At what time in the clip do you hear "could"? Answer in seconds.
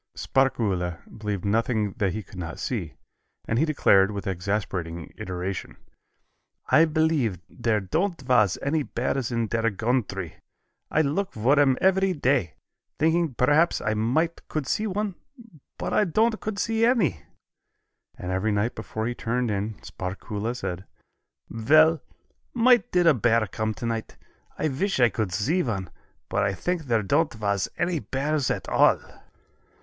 2.23-2.39, 14.47-14.65, 16.39-16.57, 25.09-25.31